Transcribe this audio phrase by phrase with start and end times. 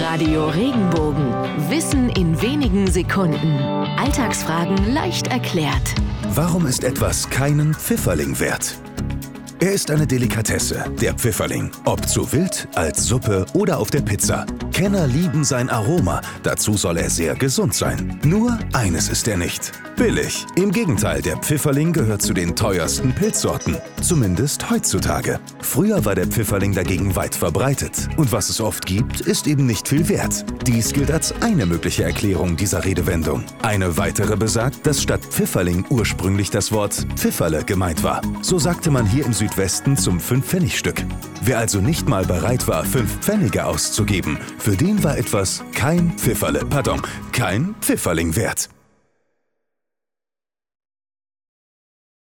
[0.00, 1.30] Radio Regenbogen.
[1.68, 3.58] Wissen in wenigen Sekunden.
[3.98, 5.94] Alltagsfragen leicht erklärt.
[6.34, 8.80] Warum ist etwas keinen Pfifferling wert?
[9.62, 11.70] Er ist eine Delikatesse, der Pfifferling.
[11.84, 14.46] Ob zu wild, als Suppe oder auf der Pizza.
[14.72, 18.18] Kenner lieben sein Aroma, dazu soll er sehr gesund sein.
[18.24, 19.72] Nur eines ist er nicht.
[19.96, 20.46] Billig.
[20.56, 23.76] Im Gegenteil, der Pfifferling gehört zu den teuersten Pilzsorten.
[24.00, 25.38] Zumindest heutzutage.
[25.60, 28.08] Früher war der Pfifferling dagegen weit verbreitet.
[28.16, 30.46] Und was es oft gibt, ist eben nicht viel wert.
[30.66, 33.44] Dies gilt als eine mögliche Erklärung dieser Redewendung.
[33.60, 38.22] Eine weitere besagt, dass statt Pfifferling ursprünglich das Wort Pfifferle gemeint war.
[38.40, 41.04] So sagte man hier im Südwesten zum 5-Pfennig-Stück.
[41.42, 46.60] Wer also nicht mal bereit war, 5 Pfennige auszugeben, für den war etwas kein Pfifferle,
[46.64, 48.68] pardon, kein Pfifferling wert.